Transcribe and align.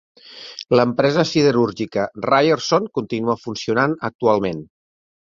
L'empresa 0.79 1.25
siderúrgica 1.33 2.07
Ryerson 2.27 2.91
continua 3.01 3.39
funcionant 3.47 3.99
actualment. 4.15 4.69